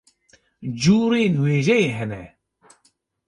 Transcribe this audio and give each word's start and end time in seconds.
curên 0.81 1.33
wêjeyê 1.43 1.87
hene. 1.97 2.23